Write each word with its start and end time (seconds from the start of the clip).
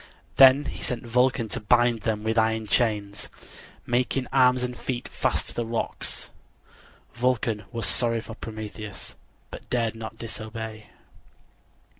Then 0.37 0.65
he 0.65 0.81
sent 0.81 1.05
Vulcan 1.05 1.47
to 1.49 1.59
bind 1.59 2.05
him 2.05 2.23
with 2.23 2.35
iron 2.35 2.65
chains, 2.65 3.29
making 3.85 4.25
arms 4.33 4.63
and 4.63 4.75
feet 4.75 5.07
fast 5.07 5.49
to 5.49 5.53
the 5.53 5.63
rocks. 5.63 6.31
Vulcan 7.13 7.65
was 7.71 7.85
sorry 7.85 8.19
for 8.19 8.33
Prometheus, 8.33 9.13
but 9.51 9.69
dared 9.69 9.93
not 9.93 10.17
disobey. 10.17 10.87